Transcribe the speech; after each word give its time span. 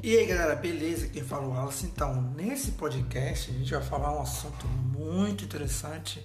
E 0.00 0.16
aí 0.16 0.26
galera, 0.26 0.54
beleza? 0.54 1.08
Quem 1.08 1.24
fala 1.24 1.44
é 1.44 1.66
o. 1.66 1.70
Então, 1.84 2.22
nesse 2.36 2.72
podcast 2.72 3.50
a 3.50 3.54
gente 3.54 3.72
vai 3.72 3.82
falar 3.82 4.16
um 4.16 4.22
assunto 4.22 4.64
muito 4.68 5.44
interessante. 5.44 6.24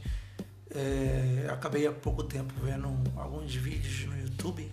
É, 0.70 1.48
acabei 1.50 1.88
há 1.88 1.92
pouco 1.92 2.24
tempo 2.24 2.54
vendo 2.62 2.88
alguns 3.16 3.56
vídeos 3.56 4.06
no 4.06 4.22
YouTube. 4.22 4.72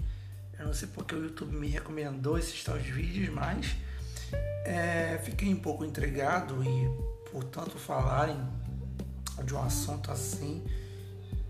Eu 0.59 0.67
não 0.67 0.75
sei 0.75 0.87
porque 0.89 1.15
o 1.15 1.25
YouTube 1.25 1.57
me 1.57 1.69
recomendou 1.69 2.39
esses 2.39 2.63
tais 2.63 2.85
vídeos, 2.85 3.31
mas 3.31 3.75
é, 4.67 5.19
fiquei 5.25 5.49
um 5.49 5.61
pouco 5.61 5.83
intrigado 5.83 6.63
e, 6.63 7.31
portanto, 7.31 7.79
falarem 7.79 8.37
de 9.43 9.55
um 9.55 9.63
assunto 9.63 10.11
assim. 10.11 10.63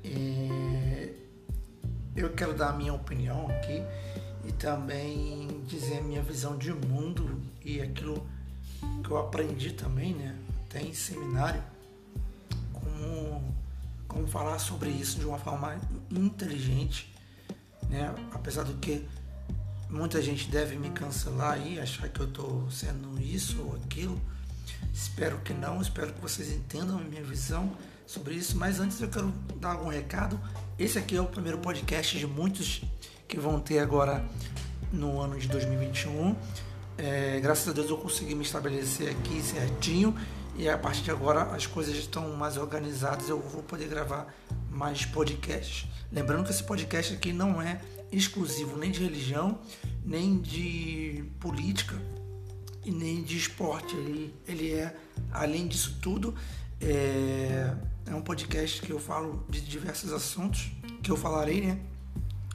É, 0.05 1.15
eu 2.15 2.31
quero 2.31 2.55
dar 2.55 2.69
a 2.69 2.73
minha 2.73 2.95
opinião 2.95 3.49
aqui 3.51 3.83
e 4.45 4.53
também 4.53 5.63
dizer 5.67 5.99
a 5.99 6.03
minha 6.03 6.23
visão 6.23 6.57
de 6.57 6.73
mundo 6.73 7.41
e 7.65 7.81
aquilo 7.81 8.27
que 9.03 9.11
eu 9.11 9.19
aprendi 9.19 9.73
também, 9.73 10.15
né? 10.15 10.37
Até 10.65 10.83
em 10.83 10.95
seminário, 10.95 11.63
como, 12.73 13.55
como 14.09 14.27
falar 14.27 14.59
sobre 14.59 14.89
isso 14.91 15.19
de 15.19 15.27
uma 15.27 15.39
forma 15.39 15.79
inteligente, 16.11 17.13
né? 17.89 18.15
Apesar 18.33 18.65
do 18.65 18.75
que 18.75 19.07
muita 19.91 20.23
gente 20.23 20.49
deve 20.49 20.77
me 20.77 20.91
cancelar 20.91 21.55
aí, 21.55 21.81
achar 21.81 22.09
que 22.09 22.21
eu 22.21 22.27
estou 22.27 22.71
sendo 22.71 23.21
isso 23.21 23.61
ou 23.63 23.77
aquilo. 23.77 24.21
Espero 24.95 25.39
que 25.41 25.53
não, 25.53 25.81
espero 25.81 26.13
que 26.13 26.21
vocês 26.21 26.51
entendam 26.53 26.99
a 26.99 27.03
minha 27.03 27.23
visão 27.23 27.77
sobre 28.07 28.35
isso. 28.35 28.57
Mas 28.57 28.81
antes 28.81 29.01
eu 29.01 29.09
quero 29.09 29.33
dar 29.61 29.73
algum 29.73 29.89
recado. 29.89 30.39
Esse 30.81 30.99
aqui 30.99 31.15
é 31.15 31.21
o 31.21 31.27
primeiro 31.27 31.59
podcast 31.59 32.19
de 32.19 32.27
muitos 32.27 32.81
que 33.29 33.39
vão 33.39 33.61
ter 33.61 33.81
agora 33.81 34.25
no 34.91 35.21
ano 35.21 35.39
de 35.39 35.47
2021. 35.47 36.35
É, 36.97 37.39
graças 37.39 37.69
a 37.69 37.73
Deus 37.73 37.91
eu 37.91 37.99
consegui 37.99 38.35
me 38.35 38.43
estabelecer 38.43 39.11
aqui 39.11 39.43
certinho 39.43 40.17
e 40.57 40.71
a 40.71 40.79
partir 40.79 41.03
de 41.03 41.11
agora 41.11 41.43
as 41.55 41.67
coisas 41.67 41.95
estão 41.95 42.35
mais 42.35 42.57
organizadas. 42.57 43.29
Eu 43.29 43.39
vou 43.39 43.63
poder 43.63 43.89
gravar 43.89 44.35
mais 44.71 45.05
podcasts. 45.05 45.87
Lembrando 46.11 46.47
que 46.47 46.51
esse 46.51 46.65
podcast 46.65 47.13
aqui 47.13 47.31
não 47.31 47.61
é 47.61 47.79
exclusivo 48.11 48.79
nem 48.79 48.91
de 48.91 49.01
religião, 49.01 49.59
nem 50.03 50.39
de 50.39 51.27
política 51.41 52.01
e 52.87 52.91
nem 52.91 53.23
de 53.23 53.37
esporte. 53.37 53.95
Ele, 53.97 54.35
ele 54.49 54.73
é, 54.73 54.97
além 55.31 55.69
disso 55.69 55.99
tudo, 56.01 56.35
é, 56.81 57.75
é 58.07 58.15
um 58.15 58.23
podcast 58.23 58.81
que 58.83 58.91
eu 58.91 58.99
falo 58.99 59.45
de 59.49 59.61
diversos 59.61 60.13
assuntos 60.13 60.71
que 61.03 61.11
eu 61.11 61.17
falarei, 61.17 61.61
né? 61.61 61.81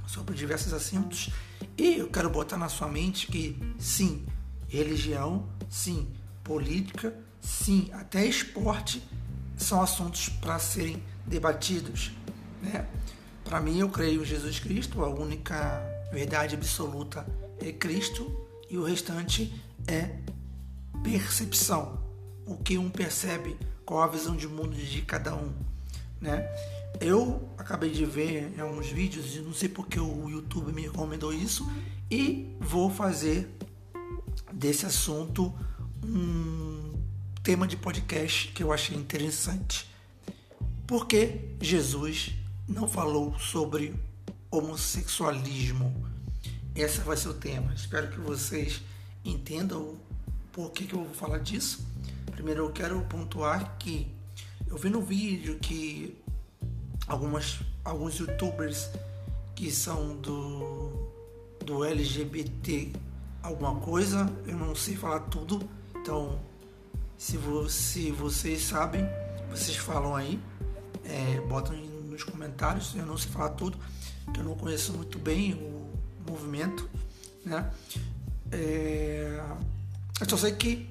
sobre 0.08 0.36
diversos 0.36 0.72
assuntos 0.74 1.30
e 1.78 1.96
eu 1.96 2.08
quero 2.08 2.30
botar 2.30 2.58
na 2.58 2.70
sua 2.70 2.88
mente 2.88 3.28
que 3.28 3.58
sim, 3.78 4.26
religião, 4.68 5.48
sim, 5.70 6.08
política, 6.44 7.14
sim, 7.42 7.90
até 7.92 8.26
esporte 8.26 9.04
são 9.58 9.82
assuntos 9.82 10.30
para 10.30 10.60
serem 10.60 11.02
debatidos. 11.26 12.12
Né? 12.62 12.88
Para 13.44 13.60
mim, 13.60 13.80
eu 13.80 13.90
creio 13.90 14.22
em 14.22 14.26
Jesus 14.26 14.60
Cristo, 14.60 15.04
a 15.04 15.10
única 15.10 15.82
verdade 16.12 16.56
absoluta 16.56 17.26
é 17.60 17.72
Cristo 17.72 18.48
e 18.70 18.78
o 18.78 18.84
restante 18.84 19.54
é 19.88 20.18
percepção. 21.04 22.04
O 22.46 22.58
que 22.58 22.78
um 22.78 22.90
percebe, 22.90 23.58
qual 23.86 24.02
a 24.02 24.08
visão 24.08 24.36
de 24.36 24.48
mundo 24.48 24.76
de 24.76 25.02
cada 25.04 25.36
um. 25.36 25.54
Né? 26.20 26.50
Eu 27.00 27.50
acabei 27.58 27.92
de 27.92 28.06
ver 28.06 28.54
em 28.56 28.60
alguns 28.60 28.88
vídeos 28.88 29.36
e 29.36 29.40
não 29.40 29.54
sei 29.54 29.70
porque 29.70 30.00
o 30.00 30.30
YouTube 30.30 30.72
me 30.72 30.82
recomendou 30.84 31.34
isso 31.34 31.70
e 32.10 32.56
vou 32.60 32.90
fazer 32.90 33.50
desse 34.52 34.86
assunto 34.86 35.54
um 36.04 36.94
tema 37.44 37.68
de 37.68 37.78
podcast 37.78 38.50
que 38.50 38.64
eu 38.64 38.72
achei 38.72 38.98
interessante. 38.98 39.90
Porque 40.88 41.42
Jesus 41.62 42.34
não 42.68 42.88
falou 42.88 43.38
sobre 43.40 43.94
homossexualismo? 44.50 46.06
Esse 46.76 47.00
vai 47.02 47.18
ser 47.18 47.30
o 47.30 47.34
tema. 47.34 47.74
Espero 47.74 48.10
que 48.10 48.20
vocês 48.20 48.82
entendam 49.24 49.96
por 50.52 50.72
que, 50.72 50.86
que 50.86 50.94
eu 50.94 51.04
vou 51.04 51.14
falar 51.14 51.40
disso. 51.40 51.86
Primeiro 52.36 52.66
eu 52.66 52.72
quero 52.72 53.02
pontuar 53.04 53.78
que 53.80 54.14
eu 54.68 54.78
vi 54.78 54.90
no 54.90 55.02
vídeo 55.02 55.58
que 55.58 56.22
algumas, 57.08 57.60
alguns 57.84 58.20
youtubers 58.20 58.90
que 59.56 59.72
são 59.72 60.18
do, 60.18 61.10
do 61.66 61.86
LGBT 61.86 62.92
alguma 63.42 63.76
coisa, 63.76 64.30
eu 64.46 64.58
não 64.58 64.76
sei 64.76 64.96
falar 64.96 65.22
tudo, 65.22 65.70
então 65.96 66.40
se, 67.18 67.38
você, 67.38 68.12
vocês 68.12 68.64
sabem, 68.64 69.08
vocês 69.50 69.78
falam 69.78 70.16
aí, 70.16 70.40
é, 71.04 71.40
botam 71.42 71.76
nos 71.76 72.24
comentários, 72.24 72.96
eu 72.96 73.06
não 73.06 73.18
sei 73.18 73.32
falar 73.32 73.50
tudo, 73.52 73.78
que 74.34 74.40
eu 74.40 74.44
não 74.44 74.56
conheço 74.56 74.94
muito 74.94 75.20
bem 75.20 75.54
o 75.54 75.94
movimento, 76.30 76.90
né? 77.46 77.72
É, 78.52 79.44
eu 80.20 80.30
só 80.30 80.38
sei 80.38 80.54
que 80.54 80.90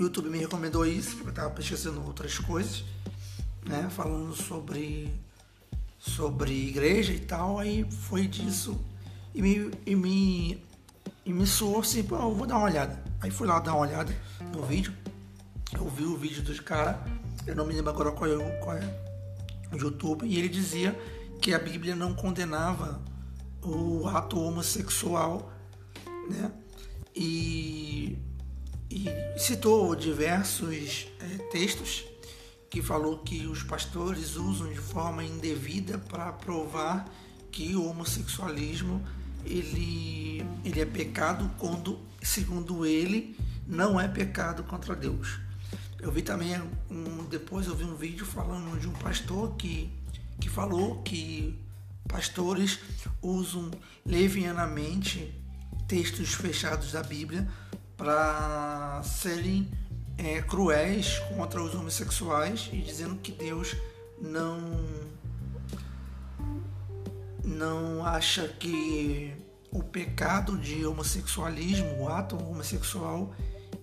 o 0.00 0.04
YouTube 0.04 0.30
me 0.30 0.38
recomendou 0.38 0.86
isso, 0.86 1.10
porque 1.10 1.28
eu 1.28 1.30
estava 1.30 1.50
pesquisando 1.50 2.02
outras 2.04 2.38
coisas 2.38 2.84
né, 3.66 3.88
falando 3.90 4.34
sobre 4.34 5.12
sobre 5.98 6.68
igreja 6.68 7.12
e 7.12 7.20
tal, 7.20 7.58
aí 7.58 7.84
foi 7.90 8.26
disso 8.26 8.80
e 9.34 9.42
me, 9.42 9.70
e 9.84 9.94
me, 9.94 10.64
e 11.26 11.32
me 11.32 11.46
soou 11.46 11.80
assim, 11.80 12.02
pô, 12.02 12.16
eu 12.16 12.34
vou 12.34 12.46
dar 12.46 12.56
uma 12.56 12.64
olhada. 12.64 13.04
Aí 13.20 13.30
fui 13.30 13.46
lá 13.46 13.60
dar 13.60 13.74
uma 13.74 13.82
olhada 13.82 14.10
no 14.54 14.62
vídeo, 14.62 14.94
eu 15.74 15.86
vi 15.90 16.04
o 16.04 16.16
vídeo 16.16 16.42
dos 16.42 16.58
caras, 16.58 16.96
eu 17.46 17.54
não 17.54 17.66
me 17.66 17.74
lembro 17.74 17.90
agora 17.90 18.12
qual 18.12 18.30
é, 18.30 18.50
qual 18.60 18.76
é 18.78 19.02
o 19.70 19.76
YouTube, 19.76 20.26
e 20.26 20.38
ele 20.38 20.48
dizia 20.48 20.98
que 21.42 21.52
a 21.52 21.58
Bíblia 21.58 21.94
não 21.94 22.14
condenava 22.14 23.02
o 23.62 24.08
ato 24.08 24.40
homossexual, 24.40 25.52
né? 26.30 26.50
E, 27.14 28.16
e 28.90 29.06
citou 29.38 29.94
diversos 29.94 31.06
é, 31.20 31.38
textos 31.52 32.04
que 32.68 32.82
falou 32.82 33.18
que 33.18 33.46
os 33.46 33.62
pastores 33.62 34.36
usam 34.36 34.68
de 34.68 34.78
forma 34.78 35.24
indevida 35.24 35.98
para 35.98 36.32
provar 36.32 37.08
que 37.52 37.74
o 37.76 37.86
homossexualismo 37.86 39.04
ele, 39.44 40.44
ele 40.64 40.80
é 40.80 40.84
pecado 40.84 41.50
quando, 41.58 41.98
segundo 42.20 42.84
ele, 42.84 43.36
não 43.66 44.00
é 44.00 44.08
pecado 44.08 44.64
contra 44.64 44.94
Deus. 44.94 45.38
Eu 46.00 46.10
vi 46.10 46.22
também 46.22 46.60
um, 46.90 47.24
depois 47.24 47.66
eu 47.66 47.76
vi 47.76 47.84
um 47.84 47.94
vídeo 47.94 48.26
falando 48.26 48.78
de 48.78 48.88
um 48.88 48.92
pastor 48.92 49.54
que, 49.56 49.90
que 50.40 50.48
falou 50.48 51.02
que 51.02 51.58
pastores 52.08 52.78
usam 53.22 53.70
levianamente 54.04 55.32
textos 55.86 56.34
fechados 56.34 56.92
da 56.92 57.02
Bíblia 57.02 57.48
para 58.00 59.02
serem 59.02 59.70
é, 60.16 60.40
cruéis 60.40 61.18
contra 61.36 61.62
os 61.62 61.74
homossexuais 61.74 62.70
e 62.72 62.80
dizendo 62.80 63.16
que 63.16 63.30
Deus 63.30 63.76
não 64.18 64.58
não 67.44 68.02
acha 68.06 68.48
que 68.48 69.34
o 69.70 69.82
pecado 69.82 70.56
de 70.56 70.86
homossexualismo, 70.86 72.00
o 72.00 72.08
ato 72.08 72.42
homossexual, 72.42 73.34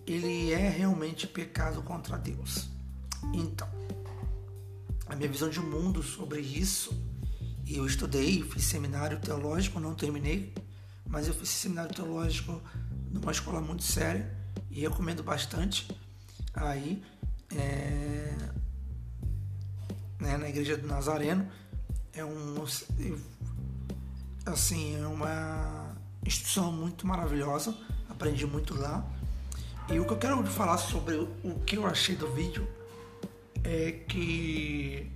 ele 0.08 0.52
é 0.52 0.68
realmente 0.68 1.28
pecado 1.28 1.84
contra 1.84 2.18
Deus. 2.18 2.70
Então, 3.36 3.70
a 5.06 5.16
minha 5.16 5.30
visão 5.30 5.48
de 5.48 5.60
mundo 5.60 6.02
sobre 6.02 6.40
isso, 6.40 6.92
eu 7.68 7.86
estudei, 7.86 8.42
fiz 8.42 8.64
seminário 8.64 9.20
teológico, 9.20 9.80
não 9.80 9.94
terminei, 9.94 10.56
mas 11.06 11.28
eu 11.28 11.36
fiz 11.36 11.50
seminário 11.50 11.94
teológico 11.94 12.60
numa 13.12 13.32
escola 13.32 13.62
muito 13.62 13.84
séria 13.84 14.32
e 14.70 14.82
recomendo 14.82 15.24
bastante 15.24 15.88
aí 16.54 17.04
é, 17.56 18.34
né, 20.20 20.38
na 20.38 20.50
igreja 20.50 20.78
do 20.78 20.88
Nazareno. 20.88 21.48
É 22.14 22.26
um 22.26 22.56
assim 24.46 25.02
é 25.02 25.08
uma 25.08 25.96
instituição 26.26 26.72
muito 26.72 27.06
maravilhosa 27.06 27.76
aprendi 28.18 28.48
muito 28.48 28.74
lá. 28.74 29.06
E 29.90 30.00
o 30.00 30.06
que 30.06 30.12
eu 30.12 30.18
quero 30.18 30.44
falar 30.48 30.78
sobre 30.78 31.16
o 31.16 31.60
que 31.66 31.78
eu 31.78 31.86
achei 31.86 32.16
do 32.16 32.28
vídeo 32.34 32.68
é 33.64 33.92
que 33.92 35.10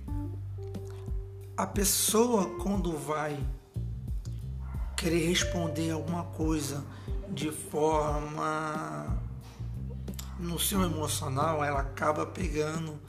a 1.56 1.66
pessoa 1.66 2.58
quando 2.60 2.96
vai 2.96 3.38
querer 4.96 5.26
responder 5.28 5.90
alguma 5.90 6.24
coisa 6.24 6.82
de 7.32 7.50
forma 7.50 9.18
no 10.38 10.58
seu 10.58 10.82
emocional 10.82 11.64
ela 11.64 11.80
acaba 11.80 12.26
pegando 12.26 13.00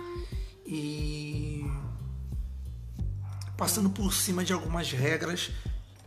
e 0.66 1.66
passando 3.58 3.90
por 3.90 4.14
cima 4.14 4.44
de 4.44 4.54
algumas 4.54 4.92
regras 4.92 5.52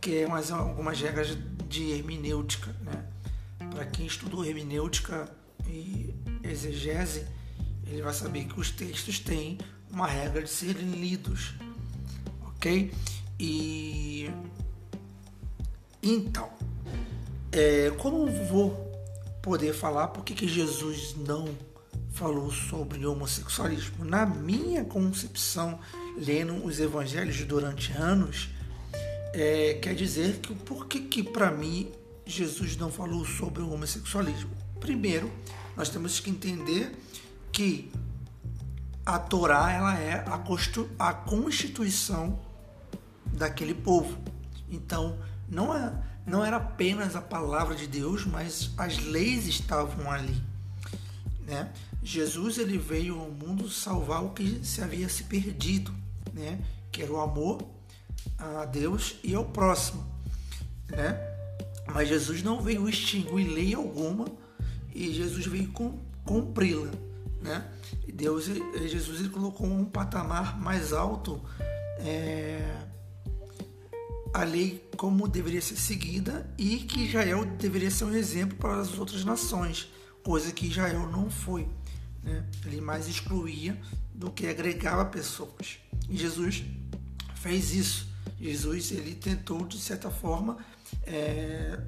que 0.01 0.19
é 0.19 0.27
mais 0.27 0.51
algumas 0.51 0.99
regras 0.99 1.37
de 1.67 1.91
hermenêutica, 1.91 2.75
né? 2.81 3.05
para 3.69 3.85
quem 3.85 4.05
estudou 4.05 4.45
hermenêutica 4.45 5.29
e 5.67 6.13
exegese, 6.43 7.25
ele 7.85 8.01
vai 8.01 8.13
saber 8.13 8.45
que 8.45 8.59
os 8.59 8.71
textos 8.71 9.19
têm 9.19 9.57
uma 9.91 10.07
regra 10.07 10.41
de 10.41 10.49
serem 10.49 10.91
lidos, 10.91 11.55
ok? 12.45 12.93
E 13.39 14.31
então, 16.01 16.49
é, 17.51 17.91
como 17.97 18.27
vou 18.45 18.87
poder 19.41 19.73
falar 19.73 20.09
por 20.09 20.23
que 20.23 20.47
Jesus 20.47 21.15
não 21.15 21.47
falou 22.11 22.51
sobre 22.51 23.05
homossexualismo? 23.05 24.03
Na 24.03 24.25
minha 24.25 24.83
concepção, 24.83 25.79
lendo 26.17 26.65
os 26.65 26.79
evangelhos 26.79 27.43
durante 27.45 27.91
anos, 27.93 28.49
é, 29.33 29.75
quer 29.75 29.95
dizer 29.95 30.39
que 30.39 30.53
por 30.53 30.87
que, 30.87 31.01
que 31.01 31.23
para 31.23 31.51
mim 31.51 31.91
Jesus 32.25 32.75
não 32.75 32.91
falou 32.91 33.25
sobre 33.25 33.61
o 33.61 33.71
homossexualismo? 33.71 34.49
Primeiro, 34.79 35.31
nós 35.75 35.89
temos 35.89 36.19
que 36.19 36.29
entender 36.29 36.91
que 37.51 37.91
a 39.05 39.17
Torá 39.17 39.71
ela 39.71 39.97
é 39.97 40.25
a, 40.27 41.07
a 41.07 41.13
constituição 41.13 42.39
daquele 43.31 43.73
povo. 43.73 44.17
Então, 44.69 45.17
não, 45.47 45.73
é, 45.73 45.93
não 46.27 46.43
era 46.43 46.57
apenas 46.57 47.15
a 47.15 47.21
palavra 47.21 47.73
de 47.73 47.87
Deus, 47.87 48.25
mas 48.25 48.69
as 48.77 48.97
leis 48.97 49.47
estavam 49.47 50.11
ali. 50.11 50.35
Né? 51.47 51.71
Jesus 52.03 52.57
ele 52.57 52.77
veio 52.77 53.17
ao 53.17 53.31
mundo 53.31 53.69
salvar 53.69 54.25
o 54.25 54.31
que 54.31 54.59
se 54.63 54.81
havia 54.81 55.07
se 55.07 55.23
perdido, 55.23 55.95
né? 56.33 56.59
que 56.91 57.01
era 57.01 57.11
o 57.11 57.21
amor 57.21 57.65
a 58.37 58.65
Deus 58.65 59.15
e 59.23 59.33
ao 59.33 59.45
próximo. 59.45 60.05
Né? 60.89 61.17
Mas 61.93 62.09
Jesus 62.09 62.43
não 62.43 62.61
veio 62.61 62.89
extinguir 62.89 63.47
lei 63.47 63.73
alguma 63.73 64.25
e 64.93 65.13
Jesus 65.13 65.45
veio 65.45 65.71
cumpri-la. 66.25 66.91
Né? 67.41 67.65
Deus, 68.13 68.47
Jesus 68.87 69.21
ele 69.21 69.29
colocou 69.29 69.65
um 69.65 69.85
patamar 69.85 70.59
mais 70.59 70.91
alto 70.91 71.39
é, 71.99 72.86
a 74.33 74.43
lei 74.43 74.87
como 74.97 75.27
deveria 75.27 75.61
ser 75.61 75.75
seguida 75.75 76.49
e 76.57 76.77
que 76.77 77.05
Israel 77.05 77.45
deveria 77.45 77.91
ser 77.91 78.05
um 78.05 78.15
exemplo 78.15 78.57
para 78.57 78.79
as 78.79 78.97
outras 78.97 79.23
nações, 79.23 79.91
coisa 80.23 80.51
que 80.51 80.67
Israel 80.67 81.07
não 81.07 81.29
foi. 81.29 81.67
Né? 82.23 82.45
Ele 82.65 82.81
mais 82.81 83.07
excluía 83.07 83.79
do 84.13 84.31
que 84.31 84.47
agregava 84.47 85.05
pessoas. 85.05 85.79
E 86.09 86.17
Jesus 86.17 86.63
fez 87.35 87.73
isso. 87.73 88.07
Jesus 88.39 88.91
ele 88.91 89.15
tentou 89.15 89.65
de 89.65 89.79
certa 89.79 90.11
forma 90.11 90.57
é, 91.03 91.79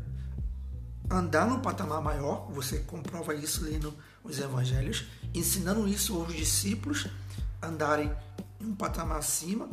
andar 1.10 1.48
no 1.48 1.60
patamar 1.60 2.02
maior. 2.02 2.50
Você 2.52 2.80
comprova 2.80 3.36
isso 3.36 3.64
lendo 3.64 3.94
os 4.24 4.40
Evangelhos, 4.40 5.06
ensinando 5.34 5.88
isso 5.88 6.16
aos 6.16 6.34
discípulos 6.34 7.08
andarem 7.62 8.12
um 8.62 8.74
patamar 8.76 9.18
acima 9.20 9.70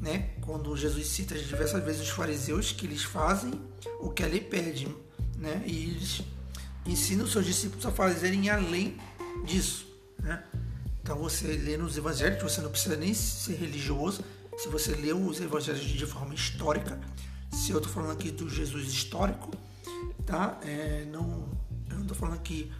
né? 0.00 0.30
Quando 0.40 0.74
Jesus 0.76 1.06
cita 1.06 1.38
diversas 1.38 1.84
vezes 1.84 2.02
os 2.02 2.08
fariseus 2.08 2.72
que 2.72 2.86
eles 2.86 3.02
fazem 3.02 3.52
o 4.00 4.10
que 4.10 4.22
a 4.22 4.26
lei 4.26 4.40
pede, 4.40 4.88
né? 5.36 5.62
E 5.66 5.90
eles 5.90 6.22
ensinam 6.86 7.24
os 7.24 7.32
seus 7.32 7.44
discípulos 7.44 7.84
a 7.84 7.90
fazerem 7.90 8.48
além 8.48 8.96
disso, 9.44 9.86
né? 10.18 10.42
Então 11.02 11.18
você 11.18 11.46
lê 11.46 11.76
nos 11.76 11.96
evangelhos, 11.96 12.42
você 12.42 12.60
não 12.60 12.70
precisa 12.70 12.96
nem 12.96 13.12
ser 13.12 13.54
religioso, 13.54 14.24
se 14.56 14.68
você 14.68 14.94
lê 14.94 15.12
os 15.12 15.40
evangelhos 15.40 15.80
de 15.80 16.06
forma 16.06 16.34
histórica, 16.34 17.00
se 17.50 17.70
eu 17.70 17.78
estou 17.78 17.92
falando 17.92 18.12
aqui 18.12 18.30
do 18.30 18.48
Jesus 18.48 18.88
histórico, 18.88 19.50
tá? 20.26 20.58
É, 20.62 21.06
não, 21.10 21.48
eu 21.88 21.96
não 21.96 22.02
estou 22.02 22.16
falando 22.16 22.36
aqui 22.36 22.70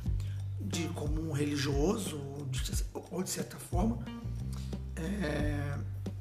de 0.61 0.88
como 0.88 1.28
um 1.28 1.32
religioso 1.32 2.19
ou 2.19 2.46
de, 2.46 2.61
ou 3.11 3.23
de 3.23 3.31
certa 3.31 3.56
forma, 3.56 3.99
é, 4.96 5.78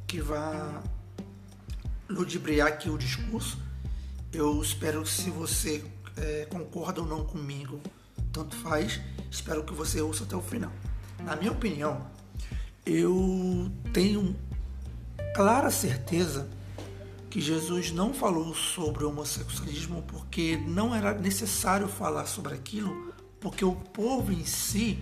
que 0.09 0.19
vá 0.19 0.81
ludibriar 2.09 2.67
aqui 2.67 2.89
o 2.89 2.97
discurso. 2.97 3.59
Eu 4.33 4.59
espero 4.59 5.06
se 5.06 5.29
você 5.29 5.85
é, 6.17 6.47
concorda 6.50 7.00
ou 7.00 7.07
não 7.07 7.23
comigo, 7.23 7.79
tanto 8.33 8.56
faz. 8.56 9.00
Espero 9.29 9.63
que 9.63 9.71
você 9.71 10.01
ouça 10.01 10.23
até 10.23 10.35
o 10.35 10.41
final. 10.41 10.71
Na 11.19 11.35
minha 11.35 11.51
opinião, 11.51 12.09
eu 12.83 13.71
tenho 13.94 14.35
clara 15.35 15.69
certeza 15.69 16.50
que 17.29 17.39
Jesus 17.39 17.91
não 17.91 18.11
falou 18.11 18.56
sobre 18.56 19.03
o 19.03 19.09
homossexualismo 19.09 20.01
porque 20.07 20.57
não 20.57 20.95
era 20.95 21.13
necessário 21.13 21.88
falar 21.88 22.25
sobre 22.25 22.56
aquilo, 22.56 23.13
porque 23.39 23.63
o 23.63 23.75
povo 23.75 24.31
em 24.31 24.44
si 24.44 24.97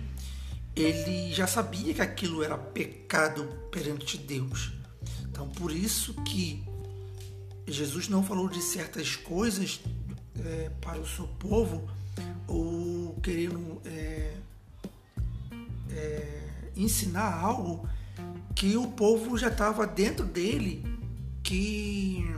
ele 0.76 1.32
já 1.32 1.46
sabia 1.46 1.94
que 1.94 2.02
aquilo 2.02 2.42
era 2.42 2.58
pecado 2.58 3.44
perante 3.70 4.18
Deus. 4.18 4.77
Então, 5.38 5.48
por 5.50 5.70
isso 5.70 6.14
que 6.24 6.64
Jesus 7.64 8.08
não 8.08 8.24
falou 8.24 8.48
de 8.48 8.60
certas 8.60 9.14
coisas 9.14 9.80
é, 10.44 10.68
para 10.80 10.98
o 10.98 11.06
seu 11.06 11.28
povo, 11.28 11.88
ou 12.48 13.14
querendo 13.22 13.80
é, 13.84 14.34
é, 15.92 16.40
ensinar 16.74 17.32
algo 17.40 17.88
que 18.52 18.76
o 18.76 18.88
povo 18.88 19.38
já 19.38 19.46
estava 19.46 19.86
dentro 19.86 20.26
dele, 20.26 20.84
que 21.44 22.28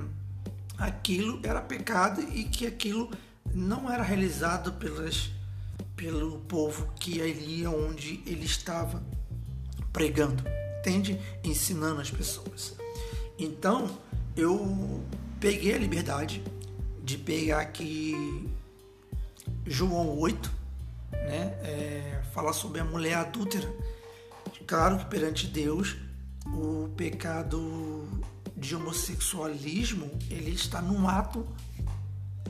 aquilo 0.77 1.41
era 1.43 1.63
pecado 1.63 2.21
e 2.21 2.45
que 2.45 2.67
aquilo 2.67 3.11
não 3.55 3.91
era 3.91 4.03
realizado 4.03 4.75
pelas, 4.75 5.31
pelo 5.97 6.41
povo 6.41 6.93
que 7.01 7.23
ali 7.23 7.67
onde 7.67 8.23
ele 8.27 8.45
estava 8.45 9.03
pregando, 9.91 10.45
entende? 10.81 11.19
Ensinando 11.43 12.03
as 12.03 12.11
pessoas. 12.11 12.79
Então, 13.43 13.89
eu 14.37 15.03
peguei 15.41 15.75
a 15.75 15.79
liberdade 15.79 16.45
de 17.03 17.17
pegar 17.17 17.61
aqui 17.61 18.47
João 19.67 20.19
8, 20.19 20.53
né? 21.11 21.59
É, 21.63 22.23
falar 22.35 22.53
sobre 22.53 22.83
a 22.83 22.85
mulher 22.85 23.15
adúltera. 23.15 23.67
Claro 24.67 24.99
que 24.99 25.07
perante 25.07 25.47
Deus 25.47 25.97
o 26.49 26.91
pecado 26.99 28.07
de 28.55 28.77
homossexualismo 28.77 30.11
ele 30.29 30.51
está 30.51 30.83
num 30.83 31.09
ato 31.09 31.47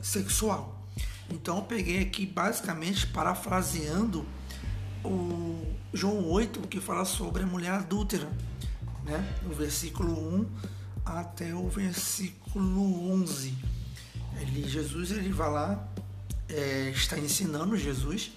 sexual. 0.01 0.85
Então 1.29 1.59
eu 1.59 1.63
peguei 1.63 2.01
aqui 2.01 2.25
basicamente 2.25 3.07
parafraseando 3.07 4.25
o 5.05 5.65
João 5.93 6.29
8 6.29 6.67
que 6.67 6.81
fala 6.81 7.05
sobre 7.05 7.43
a 7.43 7.45
mulher 7.45 7.71
adúltera, 7.71 8.29
né? 9.05 9.37
No 9.41 9.53
versículo 9.53 10.11
1 10.11 10.80
até 11.05 11.53
o 11.53 11.67
versículo 11.69 13.11
11. 13.11 13.55
Ele, 14.39 14.67
Jesus 14.67 15.11
ele 15.11 15.31
vai 15.31 15.51
lá, 15.51 15.87
é, 16.49 16.89
está 16.89 17.17
ensinando 17.17 17.77
Jesus 17.77 18.31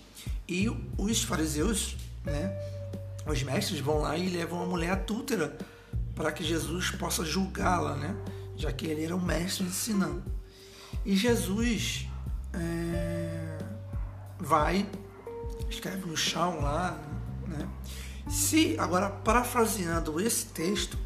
e 0.48 0.68
os 0.98 1.22
fariseus, 1.22 1.96
né, 2.24 2.52
os 3.26 3.42
mestres 3.42 3.80
vão 3.80 3.98
lá 4.00 4.16
e 4.16 4.28
levam 4.28 4.62
a 4.62 4.66
mulher 4.66 4.90
adúltera 4.90 5.56
para 6.14 6.30
que 6.30 6.44
Jesus 6.44 6.90
possa 6.90 7.24
julgá-la, 7.24 7.96
né, 7.96 8.14
já 8.56 8.72
que 8.72 8.86
ele 8.86 9.04
era 9.04 9.16
o 9.16 9.20
mestre 9.20 9.64
ensinando. 9.64 10.22
E 11.04 11.16
Jesus 11.16 12.08
é, 12.52 13.58
vai, 14.38 14.86
escreve 15.68 16.06
no 16.06 16.16
chão 16.16 16.60
lá, 16.60 16.98
né? 17.46 17.68
Se 18.28 18.74
agora 18.78 19.10
parafraseando 19.10 20.18
esse 20.20 20.46
texto, 20.46 20.98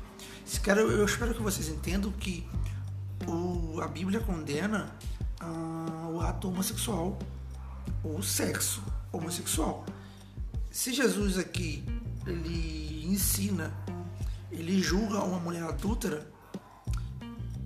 Quero, 0.57 0.81
eu 0.81 1.05
espero 1.05 1.35
que 1.35 1.43
vocês 1.43 1.69
entendam 1.69 2.11
que 2.12 2.49
o, 3.26 3.81
a 3.81 3.88
Bíblia 3.88 4.21
condena 4.21 4.90
ah, 5.40 6.09
o 6.11 6.21
ato 6.21 6.49
homossexual, 6.49 7.19
o 8.02 8.23
sexo 8.23 8.83
homossexual. 9.12 9.85
Se 10.71 10.93
Jesus 10.93 11.38
aqui 11.38 11.85
ele 12.26 13.07
ensina, 13.07 13.73
ele 14.50 14.81
julga 14.81 15.19
uma 15.23 15.38
mulher 15.38 15.64
adúltera, 15.64 16.26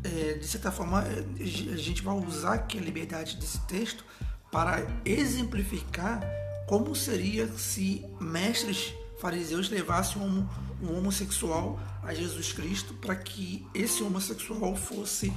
é, 0.04 0.34
de 0.34 0.46
certa 0.46 0.72
forma 0.72 1.00
a 1.00 1.76
gente 1.76 2.02
vai 2.02 2.14
usar 2.14 2.54
aqui 2.54 2.78
a 2.78 2.80
liberdade 2.80 3.36
desse 3.36 3.60
texto 3.62 4.04
para 4.50 4.86
exemplificar 5.04 6.20
como 6.68 6.94
seria 6.94 7.46
se 7.56 8.04
mestres 8.20 8.92
fariseus 9.20 9.68
levassem 9.70 10.20
um, 10.20 10.46
um 10.82 10.98
homossexual 10.98 11.78
a 12.02 12.12
Jesus 12.12 12.52
Cristo 12.52 12.94
para 12.94 13.14
que 13.14 13.66
esse 13.72 14.02
homossexual 14.02 14.74
fosse 14.74 15.32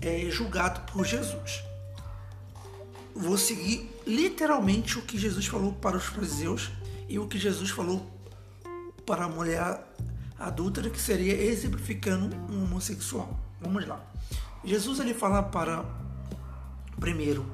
é, 0.00 0.28
julgado 0.30 0.80
por 0.92 1.06
Jesus. 1.06 1.64
Vou 3.14 3.36
seguir 3.36 3.90
literalmente 4.06 4.98
o 4.98 5.02
que 5.02 5.18
Jesus 5.18 5.46
falou 5.46 5.72
para 5.72 5.96
os 5.96 6.04
fariseus 6.04 6.70
e 7.08 7.18
o 7.18 7.26
que 7.26 7.38
Jesus 7.38 7.70
falou 7.70 8.10
para 9.04 9.24
a 9.24 9.28
mulher 9.28 9.84
adúltera, 10.38 10.90
que 10.90 11.00
seria 11.00 11.34
exemplificando 11.34 12.34
um 12.50 12.64
homossexual. 12.64 13.38
Vamos 13.60 13.86
lá. 13.86 14.04
Jesus 14.64 14.98
ele 15.00 15.14
fala 15.14 15.42
para, 15.42 15.84
primeiro, 16.98 17.44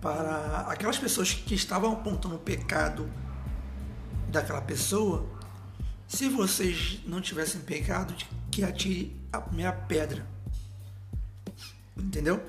para 0.00 0.66
aquelas 0.68 0.98
pessoas 0.98 1.32
que 1.32 1.54
estavam 1.54 1.92
apontando 1.92 2.36
o 2.36 2.38
pecado 2.38 3.10
daquela 4.28 4.60
pessoa, 4.60 5.26
se 6.14 6.28
vocês 6.28 7.00
não 7.06 7.20
tivessem 7.20 7.60
pecado, 7.60 8.14
que 8.50 8.62
atire 8.62 9.16
a 9.32 9.40
primeira 9.40 9.72
pedra. 9.72 10.24
Entendeu? 11.96 12.40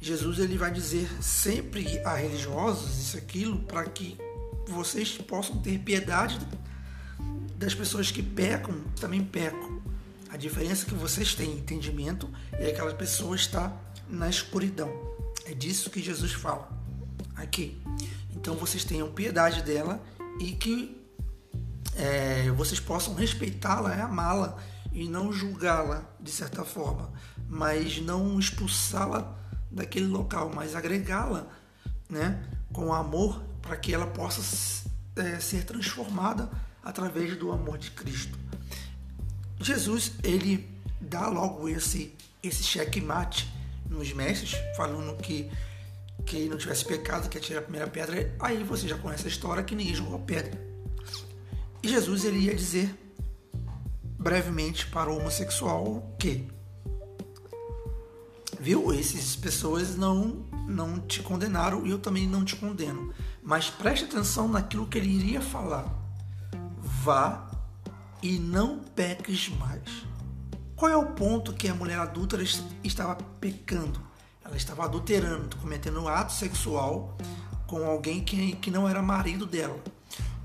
Jesus 0.00 0.38
ele 0.38 0.56
vai 0.56 0.72
dizer 0.72 1.06
sempre 1.22 2.00
a 2.02 2.14
religiosos 2.14 2.98
isso 2.98 3.18
aquilo 3.18 3.58
para 3.58 3.84
que 3.84 4.16
vocês 4.66 5.18
possam 5.18 5.60
ter 5.60 5.78
piedade 5.80 6.38
das 7.56 7.74
pessoas 7.74 8.10
que 8.10 8.22
pecam, 8.22 8.80
também 8.98 9.22
pecam. 9.22 9.82
A 10.30 10.38
diferença 10.38 10.86
é 10.86 10.88
que 10.88 10.94
vocês 10.94 11.34
têm 11.34 11.58
entendimento 11.58 12.30
e 12.58 12.70
aquela 12.70 12.94
pessoa 12.94 13.36
está 13.36 13.76
na 14.08 14.30
escuridão. 14.30 14.90
É 15.44 15.52
disso 15.52 15.90
que 15.90 16.02
Jesus 16.02 16.32
fala 16.32 16.70
aqui. 17.36 17.78
Então 18.34 18.54
vocês 18.54 18.82
tenham 18.82 19.12
piedade 19.12 19.62
dela 19.62 20.02
e 20.38 20.52
que 20.52 20.99
é, 22.00 22.50
vocês 22.52 22.80
possam 22.80 23.14
respeitá-la, 23.14 23.94
é, 23.94 24.00
amá-la 24.00 24.56
e 24.90 25.06
não 25.06 25.30
julgá-la 25.30 26.02
de 26.18 26.30
certa 26.30 26.64
forma, 26.64 27.12
mas 27.46 28.00
não 28.00 28.38
expulsá-la 28.38 29.36
daquele 29.70 30.06
local, 30.06 30.50
mas 30.54 30.74
agregá-la, 30.74 31.46
né, 32.08 32.42
com 32.72 32.94
amor 32.94 33.42
para 33.60 33.76
que 33.76 33.92
ela 33.92 34.06
possa 34.06 34.40
é, 35.16 35.38
ser 35.38 35.64
transformada 35.64 36.50
através 36.82 37.36
do 37.36 37.52
amor 37.52 37.76
de 37.76 37.90
Cristo. 37.90 38.38
Jesus 39.60 40.12
ele 40.24 40.66
dá 41.00 41.28
logo 41.28 41.68
esse 41.68 42.16
esse 42.42 42.62
checkmate 42.62 43.52
nos 43.90 44.10
mestres, 44.14 44.54
falando 44.74 45.14
que 45.18 45.50
que 46.24 46.48
não 46.48 46.56
tivesse 46.56 46.84
pecado, 46.84 47.28
que 47.28 47.38
tirar 47.38 47.60
a 47.60 47.62
primeira 47.62 47.86
pedra. 47.86 48.34
Aí 48.40 48.62
você 48.64 48.88
já 48.88 48.96
conhece 48.96 49.26
a 49.26 49.28
história 49.28 49.62
que 49.62 49.74
ninguém 49.74 49.94
jogou 49.94 50.18
pedra. 50.20 50.69
E 51.82 51.88
Jesus 51.88 52.24
ele 52.24 52.38
ia 52.38 52.54
dizer 52.54 52.94
brevemente 54.18 54.86
para 54.86 55.10
o 55.10 55.16
homossexual 55.16 56.14
que 56.18 56.46
viu? 58.58 58.92
Essas 58.92 59.34
pessoas 59.36 59.96
não 59.96 60.48
não 60.68 61.00
te 61.00 61.20
condenaram 61.20 61.84
e 61.84 61.90
eu 61.90 61.98
também 61.98 62.28
não 62.28 62.44
te 62.44 62.54
condeno. 62.54 63.12
Mas 63.42 63.68
preste 63.68 64.04
atenção 64.04 64.46
naquilo 64.46 64.86
que 64.86 64.98
ele 64.98 65.08
iria 65.08 65.40
falar. 65.40 65.86
Vá 66.78 67.50
e 68.22 68.38
não 68.38 68.78
peques 68.78 69.48
mais. 69.48 70.04
Qual 70.76 70.90
é 70.90 70.96
o 70.96 71.06
ponto 71.06 71.52
que 71.52 71.68
a 71.68 71.74
mulher 71.74 71.98
adulta 71.98 72.38
estava 72.84 73.16
pecando? 73.40 74.00
Ela 74.44 74.56
estava 74.56 74.84
adulterando 74.84 75.56
cometendo 75.56 76.00
um 76.00 76.08
ato 76.08 76.32
sexual 76.32 77.16
com 77.66 77.84
alguém 77.84 78.22
que, 78.22 78.52
que 78.56 78.70
não 78.70 78.88
era 78.88 79.02
marido 79.02 79.46
dela. 79.46 79.78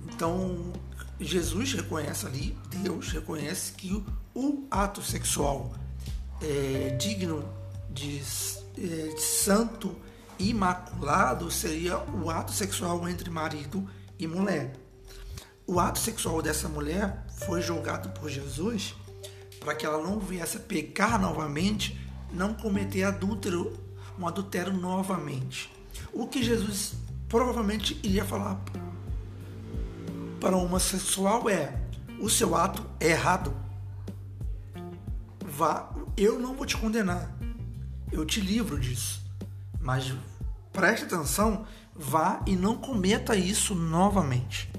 Então 0.03 0.73
Jesus 1.19 1.73
reconhece 1.73 2.25
ali, 2.25 2.57
Deus 2.69 3.09
reconhece 3.11 3.71
que 3.73 4.03
o, 4.33 4.67
ato 4.69 5.01
sexual 5.01 5.73
é, 6.41 6.95
digno 6.99 7.47
de, 7.89 8.21
é, 8.77 9.13
de 9.13 9.21
santo 9.21 9.95
imaculado 10.37 11.49
seria 11.49 11.97
o 11.97 12.29
ato 12.29 12.51
sexual 12.51 13.07
entre 13.07 13.29
marido 13.29 13.87
e 14.19 14.27
mulher. 14.27 14.73
O 15.65 15.79
ato 15.79 15.99
sexual 15.99 16.41
dessa 16.41 16.67
mulher 16.67 17.25
foi 17.45 17.61
julgado 17.61 18.09
por 18.09 18.29
Jesus 18.29 18.93
para 19.59 19.73
que 19.73 19.85
ela 19.85 20.03
não 20.03 20.19
viesse 20.19 20.57
a 20.57 20.59
pecar 20.59 21.19
novamente, 21.19 21.99
não 22.31 22.53
cometer 22.53 23.03
adúltero, 23.03 23.73
um 24.19 24.27
adultério 24.27 24.73
novamente. 24.73 25.71
O 26.13 26.27
que 26.27 26.43
Jesus 26.43 26.93
provavelmente 27.27 27.99
iria 28.03 28.23
falar 28.23 28.61
para 30.35 30.55
o 30.55 30.63
homossexual 30.63 31.49
é: 31.49 31.81
o 32.19 32.29
seu 32.29 32.55
ato 32.55 32.85
é 32.99 33.09
errado. 33.09 33.55
Vá, 35.43 35.89
eu 36.17 36.39
não 36.39 36.55
vou 36.55 36.65
te 36.65 36.77
condenar. 36.77 37.33
Eu 38.11 38.25
te 38.25 38.41
livro 38.41 38.79
disso. 38.79 39.23
Mas 39.79 40.13
preste 40.71 41.05
atenção, 41.05 41.65
vá 41.93 42.41
e 42.45 42.55
não 42.55 42.75
cometa 42.77 43.35
isso 43.35 43.75
novamente. 43.75 44.71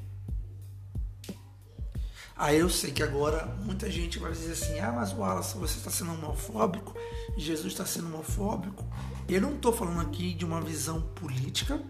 Aí 2.37 2.59
eu 2.59 2.69
sei 2.69 2.91
que 2.91 3.03
agora 3.03 3.47
muita 3.65 3.91
gente 3.91 4.19
vai 4.19 4.31
dizer 4.31 4.53
assim: 4.53 4.79
ah, 4.79 4.93
mas 4.93 5.13
Wallace, 5.13 5.57
você 5.57 5.79
está 5.79 5.91
sendo 5.91 6.13
homofóbico, 6.13 6.95
Jesus 7.37 7.73
está 7.73 7.87
sendo 7.87 8.09
homofóbico. 8.09 8.85
Eu 9.27 9.41
não 9.41 9.55
estou 9.55 9.73
falando 9.73 10.01
aqui 10.01 10.35
de 10.35 10.45
uma 10.45 10.61
visão 10.61 11.01
política 11.01 11.81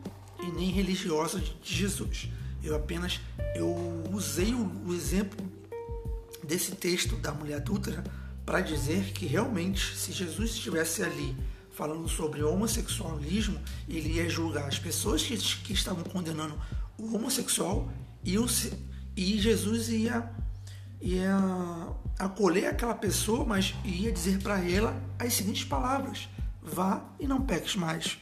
e 0.41 0.47
nem 0.53 0.71
religiosa 0.71 1.41
de 1.41 1.57
Jesus. 1.63 2.31
Eu 2.67 2.75
apenas 2.75 3.21
eu 3.55 3.75
usei 4.13 4.53
o, 4.53 4.71
o 4.87 4.93
exemplo 4.93 5.39
desse 6.43 6.73
texto 6.73 7.17
da 7.17 7.33
mulher 7.33 7.57
adúltera 7.57 8.03
para 8.45 8.61
dizer 8.61 9.13
que 9.13 9.27
realmente 9.27 9.97
se 9.97 10.13
Jesus 10.13 10.51
estivesse 10.51 11.03
ali 11.03 11.37
falando 11.71 12.09
sobre 12.09 12.43
homossexualismo, 12.43 13.61
ele 13.89 14.15
ia 14.15 14.29
julgar 14.29 14.67
as 14.67 14.79
pessoas 14.79 15.23
que, 15.23 15.37
que 15.37 15.73
estavam 15.73 16.03
condenando 16.05 16.59
o 16.99 17.15
homossexual 17.15 17.89
e, 18.25 18.39
o, 18.39 18.47
e 19.17 19.39
Jesus 19.39 19.89
ia, 19.91 20.29
ia 21.01 21.37
acolher 22.19 22.67
aquela 22.67 22.95
pessoa, 22.95 23.45
mas 23.45 23.75
ia 23.85 24.11
dizer 24.11 24.43
para 24.43 24.59
ela 24.59 25.01
as 25.19 25.35
seguintes 25.35 25.65
palavras: 25.65 26.29
vá 26.63 27.05
e 27.21 27.27
não 27.27 27.43
peques 27.43 27.77
mais. 27.77 28.19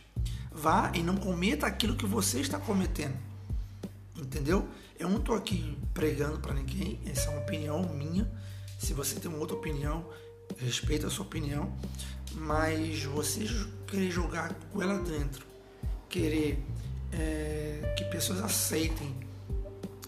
Vá 0.50 0.92
e 0.94 1.02
não 1.02 1.16
cometa 1.16 1.66
aquilo 1.66 1.96
que 1.96 2.06
você 2.06 2.40
está 2.40 2.58
cometendo. 2.58 3.16
Entendeu? 4.16 4.68
Eu 4.98 5.08
não 5.08 5.18
estou 5.18 5.34
aqui 5.34 5.76
pregando 5.92 6.38
para 6.38 6.54
ninguém, 6.54 7.00
essa 7.06 7.28
é 7.28 7.30
uma 7.30 7.40
opinião 7.40 7.82
minha. 7.94 8.30
Se 8.78 8.94
você 8.94 9.18
tem 9.18 9.30
uma 9.30 9.40
outra 9.40 9.56
opinião, 9.56 10.04
respeita 10.58 11.06
a 11.08 11.10
sua 11.10 11.24
opinião, 11.24 11.72
mas 12.32 13.02
você 13.04 13.44
querer 13.86 14.10
jogar 14.10 14.54
com 14.72 14.82
ela 14.82 14.98
dentro, 14.98 15.46
querer 16.08 16.64
é, 17.12 17.94
que 17.96 18.04
pessoas 18.04 18.40
aceitem 18.42 19.14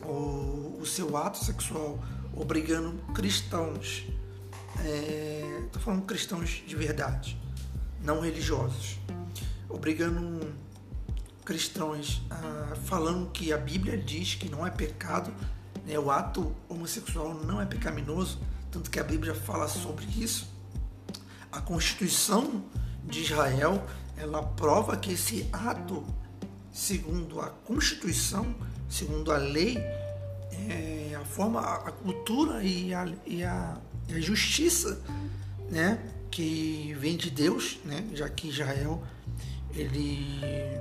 o, 0.03 0.79
o, 0.81 0.87
seu 0.87 1.17
ato 1.17 1.45
sexual, 1.45 1.99
obrigando 2.35 2.93
cristãos, 3.13 4.05
estou 4.75 5.81
é, 5.81 5.85
falando 5.85 6.05
cristãos 6.05 6.63
de 6.67 6.77
verdade, 6.77 7.41
não 8.03 8.21
religiosos, 8.21 8.99
obrigando 9.69 10.53
cristãos 11.47 12.21
ah, 12.29 12.75
falando 12.85 13.31
que 13.31 13.53
a 13.53 13.57
Bíblia 13.57 13.97
diz 13.97 14.35
que 14.35 14.51
não 14.51 14.67
é 14.67 14.71
pecado, 14.71 15.33
né, 15.87 15.97
o 15.97 16.11
ato 16.11 16.55
homossexual 16.69 17.33
não 17.33 17.63
é 17.63 17.65
pecaminoso, 17.65 18.41
tanto 18.71 18.91
que 18.91 18.99
a 18.99 19.05
Bíblia 19.05 19.33
fala 19.35 19.69
sobre 19.69 20.05
isso. 20.07 20.51
A 21.51 21.61
Constituição 21.61 22.65
de 23.05 23.23
Israel 23.23 23.87
ela 24.17 24.43
prova 24.43 24.97
que 24.97 25.13
esse 25.13 25.49
ato, 25.53 26.05
segundo 26.73 27.41
a 27.41 27.49
Constituição, 27.49 28.55
segundo 28.89 29.31
a 29.31 29.37
lei, 29.37 29.79
é 30.69 31.15
a 31.15 31.25
forma, 31.25 31.61
a 31.61 31.93
cultura 31.93 32.65
e 32.65 32.93
a, 32.93 33.07
e 33.25 33.45
a, 33.45 33.77
e 34.09 34.15
a 34.15 34.21
justiça, 34.21 35.01
né, 35.71 36.03
que 36.31 36.97
vem 36.99 37.17
de 37.17 37.31
Deus, 37.31 37.79
né, 37.85 38.05
já 38.15 38.29
que 38.29 38.49
Israel 38.49 39.03
ele 39.75 40.81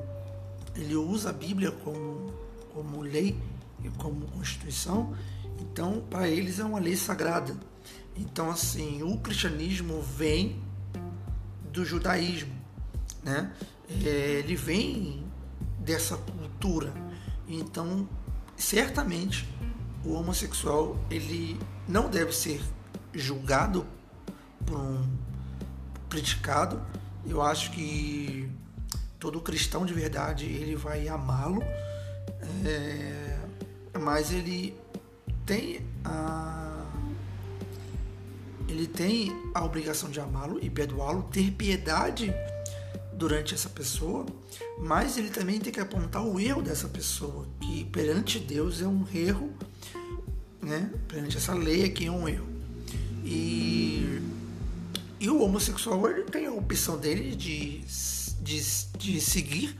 ele 0.76 0.96
usa 0.96 1.30
a 1.30 1.34
Bíblia 1.34 1.72
como, 1.72 2.34
como 2.74 3.02
lei 3.02 3.38
e 3.84 3.90
como 3.92 4.26
constituição, 4.28 5.16
então 5.60 6.04
para 6.10 6.28
eles 6.28 6.60
é 6.60 6.64
uma 6.64 6.80
lei 6.80 6.96
sagrada. 6.96 7.56
Então 8.16 8.50
assim, 8.50 9.04
o 9.04 9.18
cristianismo 9.18 10.02
vem 10.02 10.62
do 11.72 11.84
judaísmo, 11.84 12.54
né? 13.24 13.54
É, 14.04 14.40
ele 14.40 14.56
vem 14.56 15.24
dessa 15.80 16.18
cultura. 16.18 16.94
Então, 17.48 18.10
certamente 18.58 19.48
o 20.04 20.14
homossexual 20.14 20.98
ele 21.10 21.60
não 21.88 22.10
deve 22.10 22.32
ser 22.32 22.62
julgado 23.14 23.86
por 24.66 24.78
um 24.78 25.08
criticado. 26.10 26.82
Eu 27.26 27.42
acho 27.42 27.72
que 27.72 28.50
todo 29.26 29.42
cristão 29.42 29.88
de 29.88 29.94
verdade 29.94 30.46
ele 30.46 30.76
vai 30.76 31.08
amá-lo, 31.08 31.64
é, 32.64 33.40
mas 34.00 34.32
ele 34.32 34.78
tem 35.48 35.82
a 36.04 36.86
ele 38.68 38.86
tem 38.86 39.32
a 39.56 39.66
obrigação 39.66 40.12
de 40.12 40.20
amá-lo 40.20 40.60
e 40.62 40.70
perdoá-lo, 40.70 41.24
ter 41.32 41.50
piedade 41.52 42.32
durante 43.14 43.56
essa 43.56 43.68
pessoa, 43.70 44.28
mas 44.78 45.18
ele 45.18 45.32
também 45.32 45.60
tem 45.60 45.74
que 45.74 45.80
apontar 45.80 46.24
o 46.24 46.40
erro 46.40 46.62
dessa 46.62 46.88
pessoa, 46.88 47.48
que 47.60 47.84
perante 47.86 48.38
Deus 48.38 48.80
é 48.80 48.88
um 48.88 49.08
erro, 49.12 49.52
né? 50.62 50.92
Perante 51.08 51.38
essa 51.38 51.54
lei 51.54 51.84
aqui 51.84 52.06
é 52.06 52.12
um 52.12 52.28
erro. 52.28 52.48
E, 53.24 54.22
e 55.20 55.30
o 55.30 55.42
homossexual 55.42 56.08
ele 56.10 56.24
tem 56.24 56.46
a 56.46 56.52
opção 56.52 56.98
dele 56.98 57.36
de 57.36 57.82
de, 58.46 58.62
de 58.98 59.20
seguir 59.20 59.76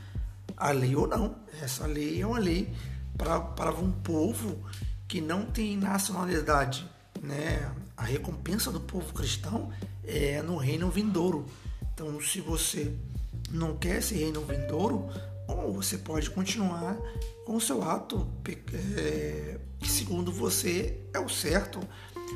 a 0.56 0.72
lei 0.72 0.96
ou 0.96 1.06
não. 1.06 1.36
Essa 1.62 1.86
lei 1.86 2.20
é 2.20 2.26
uma 2.26 2.38
lei 2.38 2.68
para, 3.16 3.70
um 3.70 3.92
povo 3.92 4.64
que 5.06 5.20
não 5.20 5.46
tem 5.46 5.76
nacionalidade. 5.76 6.84
Né? 7.22 7.72
A 7.96 8.02
recompensa 8.02 8.72
do 8.72 8.80
povo 8.80 9.14
cristão 9.14 9.70
é 10.04 10.42
no 10.42 10.56
reino 10.56 10.90
vindouro. 10.90 11.46
Então, 11.94 12.20
se 12.20 12.40
você 12.40 12.92
não 13.50 13.76
quer 13.76 13.98
esse 13.98 14.14
reino 14.14 14.44
vindouro, 14.44 15.08
ou 15.46 15.72
você 15.72 15.96
pode 15.96 16.28
continuar 16.30 16.96
com 17.46 17.54
o 17.54 17.60
seu 17.60 17.82
ato 17.84 18.28
é, 18.96 19.58
que 19.78 19.88
segundo 19.88 20.32
você 20.32 21.00
é 21.14 21.20
o 21.20 21.28
certo, 21.28 21.78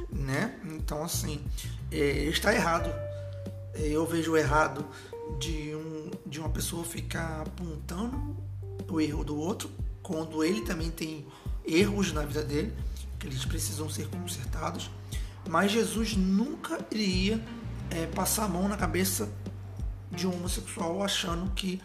né? 0.08 0.54
Então 0.64 1.02
assim, 1.02 1.44
é, 1.90 2.24
está 2.26 2.54
errado. 2.54 3.09
Eu 3.74 4.06
vejo 4.06 4.36
errado 4.36 4.84
de, 5.38 5.74
um, 5.74 6.10
de 6.26 6.40
uma 6.40 6.48
pessoa 6.48 6.84
ficar 6.84 7.42
apontando 7.42 8.36
o 8.88 9.00
erro 9.00 9.24
do 9.24 9.38
outro 9.38 9.70
quando 10.02 10.42
ele 10.42 10.62
também 10.62 10.90
tem 10.90 11.26
erros 11.64 12.12
na 12.12 12.24
vida 12.24 12.42
dele 12.42 12.72
que 13.18 13.26
eles 13.26 13.44
precisam 13.44 13.88
ser 13.88 14.08
consertados. 14.08 14.90
Mas 15.48 15.70
Jesus 15.70 16.16
nunca 16.16 16.84
iria 16.90 17.42
é, 17.90 18.06
passar 18.06 18.44
a 18.44 18.48
mão 18.48 18.68
na 18.68 18.76
cabeça 18.76 19.30
de 20.10 20.26
um 20.26 20.34
homossexual 20.34 21.02
achando 21.02 21.50
que 21.52 21.80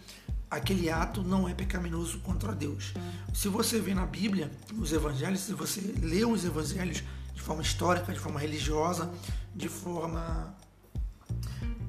aquele 0.50 0.88
ato 0.90 1.22
não 1.22 1.48
é 1.48 1.54
pecaminoso 1.54 2.18
contra 2.20 2.54
Deus. 2.54 2.94
Se 3.34 3.48
você 3.48 3.78
vê 3.78 3.94
na 3.94 4.06
Bíblia, 4.06 4.50
nos 4.72 4.92
evangelhos, 4.92 5.40
se 5.40 5.52
você 5.52 5.80
lê 6.00 6.24
os 6.24 6.44
evangelhos 6.44 7.02
de 7.34 7.42
forma 7.42 7.62
histórica, 7.62 8.12
de 8.12 8.18
forma 8.18 8.40
religiosa, 8.40 9.10
de 9.54 9.68
forma 9.68 10.56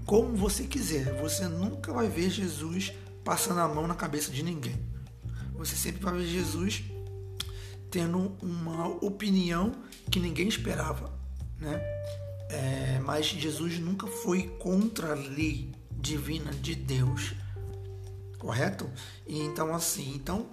como 0.07 0.35
você 0.35 0.63
quiser, 0.63 1.13
você 1.21 1.47
nunca 1.47 1.93
vai 1.93 2.07
ver 2.07 2.31
Jesus 2.31 2.91
passando 3.23 3.59
a 3.59 3.67
mão 3.67 3.85
na 3.85 3.93
cabeça 3.93 4.31
de 4.31 4.41
ninguém. 4.41 4.75
Você 5.53 5.75
sempre 5.75 6.03
vai 6.03 6.17
ver 6.17 6.27
Jesus 6.27 6.83
tendo 7.91 8.35
uma 8.41 8.87
opinião 9.05 9.71
que 10.09 10.19
ninguém 10.19 10.47
esperava, 10.47 11.13
né? 11.59 11.79
É, 12.49 12.99
mas 13.03 13.27
Jesus 13.27 13.77
nunca 13.77 14.07
foi 14.07 14.47
contra 14.57 15.11
a 15.11 15.15
lei 15.15 15.71
divina 15.99 16.51
de 16.51 16.73
Deus 16.73 17.35
correto? 18.37 18.89
E 19.25 19.39
então 19.39 19.75
assim, 19.75 20.13
então 20.15 20.47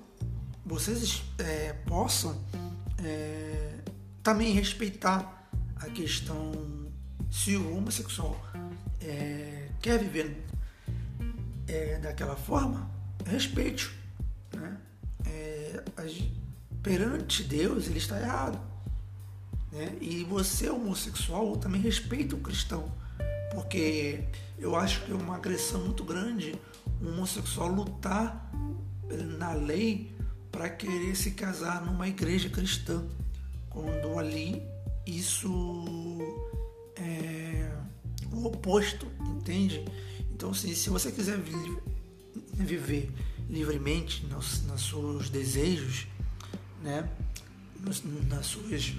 vocês 0.65 1.23
é, 1.39 1.73
possam 1.87 2.45
é, 2.99 3.79
também 4.23 4.53
respeitar 4.53 5.49
a 5.77 5.87
questão 5.91 6.53
se 7.31 7.57
o 7.57 7.77
homossexual 7.77 8.41
é, 9.05 9.69
quer 9.81 9.99
viver 9.99 10.45
é, 11.69 11.99
daquela 11.99 12.37
forma, 12.37 12.91
respeite. 13.27 13.91
Né? 14.53 14.77
É, 15.27 15.83
perante 16.83 17.43
Deus 17.45 17.87
ele 17.87 17.99
está 17.99 18.21
errado. 18.21 18.61
Né? 19.73 19.97
E 20.01 20.25
você, 20.25 20.69
homossexual, 20.71 21.57
também 21.57 21.81
respeita 21.81 22.35
o 22.35 22.41
cristão. 22.41 22.91
Porque 23.55 24.25
eu 24.59 24.75
acho 24.75 25.05
que 25.05 25.13
é 25.13 25.15
uma 25.15 25.37
agressão 25.37 25.85
muito 25.85 26.03
grande 26.05 26.55
um 27.01 27.09
homossexual 27.09 27.69
lutar 27.69 28.51
na 29.39 29.53
lei 29.53 30.15
para 30.51 30.69
querer 30.69 31.15
se 31.17 31.33
casar 31.33 31.85
numa 31.85 32.09
igreja 32.09 32.49
cristã, 32.49 33.05
quando 33.69 34.19
ali 34.19 34.63
isso 35.07 36.19
é 36.97 37.74
o 38.35 38.47
oposto, 38.47 39.07
entende? 39.21 39.85
Então, 40.33 40.51
assim, 40.51 40.75
se 40.75 40.91
você 40.91 41.13
quiser 41.13 41.39
viver 42.55 43.13
livremente 43.49 44.27
nos, 44.27 44.63
nos 44.63 44.89
seus 44.89 45.31
desejos, 45.31 46.07
né, 46.83 47.09
nos, 47.81 48.03
nas 48.29 48.47
suas 48.47 48.93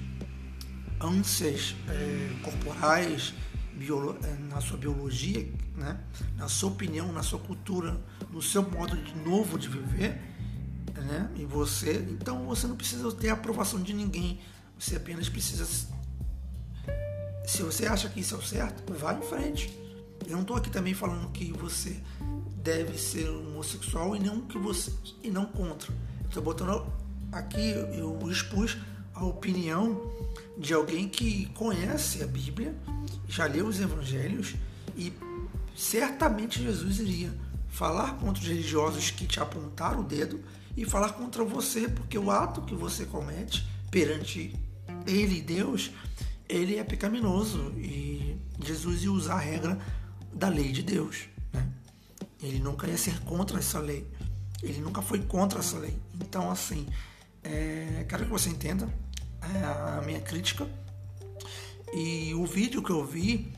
ânsias 1.02 1.76
é, 1.90 2.42
corporais, 2.44 3.34
é, 3.78 4.34
na 4.50 4.62
sua 4.62 4.78
biologia, 4.78 5.52
né? 5.76 6.00
na 6.38 6.48
sua 6.48 6.70
opinião, 6.70 7.12
na 7.12 7.22
sua 7.22 7.40
cultura, 7.40 8.00
no 8.32 8.42
seu 8.42 8.64
modo 8.64 8.96
de 8.96 9.14
novo 9.16 9.60
de 9.60 9.68
viver, 9.68 10.22
né? 10.96 11.30
E 11.36 11.46
você, 11.46 12.08
então 12.10 12.46
você 12.46 12.68
não 12.68 12.78
precisa 12.78 13.12
ter 13.12 13.30
a 13.30 13.34
aprovação 13.34 13.82
de 13.82 13.94
ninguém. 13.94 14.40
Você 14.80 14.96
apenas 14.96 15.28
precisa 15.28 15.66
se 17.48 17.62
você 17.64 17.86
acha 17.86 18.10
que 18.10 18.20
isso 18.20 18.36
é 18.36 18.38
o 18.38 18.42
certo, 18.42 18.94
vá 18.94 19.14
em 19.14 19.22
frente. 19.22 19.78
Eu 20.26 20.34
não 20.34 20.42
estou 20.42 20.58
aqui 20.58 20.70
também 20.70 20.94
falando 20.94 21.32
que 21.32 21.52
você 21.54 22.00
deve 22.64 22.98
ser 22.98 23.30
homossexual 23.30 24.16
e 24.16 24.20
não 24.20 24.42
que 24.42 24.58
você 24.58 24.92
e 25.24 25.30
não 25.30 25.46
contra. 25.46 25.94
Estou 26.28 26.42
botando 26.42 26.86
aqui 27.32 27.72
eu 27.94 28.20
expus 28.30 28.78
a 29.14 29.24
opinião 29.24 30.12
de 30.58 30.74
alguém 30.74 31.08
que 31.08 31.48
conhece 31.48 32.24
a 32.24 32.28
Bíblia, 32.28 32.76
já 33.28 33.46
leu 33.46 33.68
os 33.68 33.80
evangelhos 33.80 34.56
e 34.96 35.14
certamente 35.76 36.62
Jesus 36.62 37.00
iria 37.00 37.34
falar 37.70 38.18
contra 38.18 38.42
os 38.42 38.48
religiosos 38.48 39.12
que 39.12 39.28
te 39.28 39.40
apontaram 39.40 40.00
o 40.00 40.04
dedo 40.04 40.40
e 40.78 40.86
falar 40.86 41.14
contra 41.14 41.44
você, 41.44 41.88
porque 41.88 42.18
o 42.18 42.32
ato 42.32 42.62
que 42.62 42.74
você 42.74 43.06
comete 43.06 43.68
perante 43.92 44.54
ele 45.06 45.38
e 45.38 45.42
Deus, 45.42 45.92
ele 46.48 46.78
é 46.78 46.84
pecaminoso 46.84 47.74
e 47.78 48.38
Jesus 48.64 49.04
ia 49.04 49.12
usar 49.12 49.36
a 49.36 49.40
regra 49.40 49.80
da 50.34 50.50
lei 50.50 50.72
de 50.72 50.84
Deus. 50.84 51.28
Né? 51.52 51.68
Ele 52.42 52.60
nunca 52.60 52.88
ia 52.88 52.98
ser 52.98 53.20
contra 53.22 53.60
essa 53.60 53.80
lei. 53.80 54.08
Ele 54.62 54.80
nunca 54.80 55.02
foi 55.02 55.20
contra 55.20 55.60
essa 55.60 55.78
lei. 55.78 55.98
Então, 56.16 56.50
assim, 56.50 56.88
é, 57.44 58.06
quero 58.08 58.26
que 58.26 58.32
você 58.32 58.50
entenda 58.50 58.90
é, 59.42 59.98
a 59.98 60.02
minha 60.06 60.20
crítica. 60.20 60.68
E 61.94 62.34
o 62.34 62.46
vídeo 62.46 62.84
que 62.84 62.92
eu 62.92 63.06
vi, 63.06 63.54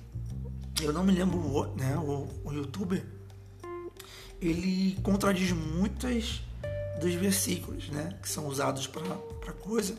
eu 0.81 0.93
não 0.93 1.03
me 1.03 1.11
lembro 1.11 1.73
né, 1.75 1.97
o, 1.97 2.27
o 2.43 2.53
youtuber, 2.53 3.05
ele 4.41 4.97
contradiz 5.01 5.51
muitas 5.51 6.41
dos 6.99 7.13
versículos 7.13 7.89
né, 7.89 8.17
que 8.21 8.29
são 8.29 8.47
usados 8.47 8.87
para 8.87 9.53
coisa, 9.53 9.95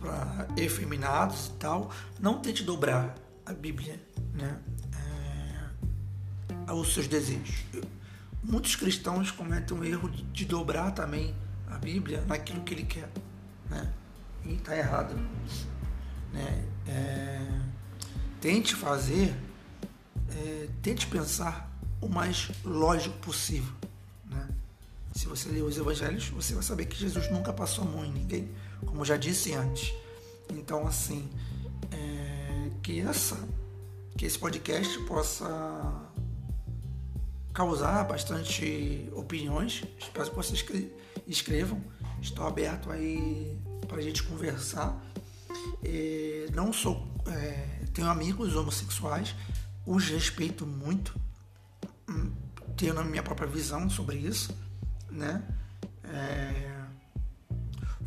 para 0.00 0.48
efeminados 0.56 1.48
e 1.48 1.52
tal. 1.52 1.90
Não 2.18 2.40
tente 2.40 2.64
dobrar 2.64 3.14
a 3.44 3.52
Bíblia 3.52 4.00
né, 4.32 4.58
é, 4.94 6.70
aos 6.70 6.94
seus 6.94 7.06
desejos. 7.06 7.64
Muitos 8.42 8.74
cristãos 8.74 9.30
cometem 9.30 9.78
o 9.78 9.84
erro 9.84 10.08
de, 10.08 10.44
dobrar 10.46 10.92
também 10.92 11.34
a 11.68 11.76
Bíblia 11.76 12.24
naquilo 12.26 12.62
que 12.62 12.74
ele 12.74 12.84
quer. 12.84 13.10
Né? 13.68 13.92
e 14.44 14.54
está 14.54 14.76
errado. 14.76 15.14
Né? 16.32 16.64
É, 16.86 17.60
tente 18.40 18.74
fazer, 18.74 19.34
é, 20.30 20.68
tente 20.82 21.06
pensar 21.06 21.70
o 22.00 22.08
mais 22.08 22.50
lógico 22.64 23.16
possível. 23.18 23.72
Né? 24.24 24.48
Se 25.14 25.26
você 25.26 25.48
ler 25.50 25.62
os 25.62 25.76
evangelhos, 25.76 26.28
você 26.28 26.54
vai 26.54 26.62
saber 26.62 26.86
que 26.86 26.96
Jesus 26.96 27.30
nunca 27.30 27.52
passou 27.52 27.84
a 27.84 27.86
mão 27.86 28.04
em 28.04 28.12
ninguém, 28.12 28.50
como 28.86 29.04
já 29.04 29.16
disse 29.16 29.54
antes. 29.54 29.92
Então, 30.50 30.86
assim, 30.86 31.28
é, 31.92 32.70
que 32.82 33.00
essa, 33.00 33.36
que 34.16 34.26
esse 34.26 34.38
podcast 34.38 34.98
possa 35.04 36.10
causar 37.52 38.04
bastante 38.04 39.08
opiniões. 39.14 39.84
Espero 39.98 40.30
que 40.30 40.36
vocês 40.36 40.64
escrevam. 41.26 41.82
Estou 42.20 42.46
aberto 42.46 42.90
aí 42.90 43.58
para 43.86 43.98
a 43.98 44.02
gente 44.02 44.22
conversar. 44.22 44.98
É, 45.84 46.46
não 46.54 46.72
sou. 46.72 47.06
É, 47.26 47.80
tenho 47.92 48.08
amigos 48.08 48.54
homossexuais, 48.56 49.34
os 49.86 50.08
respeito 50.08 50.66
muito, 50.66 51.14
hum, 52.08 52.32
tenho 52.76 52.98
a 52.98 53.04
minha 53.04 53.22
própria 53.22 53.48
visão 53.48 53.90
sobre 53.90 54.16
isso. 54.16 54.54
Né? 55.10 55.42
É, 56.04 56.69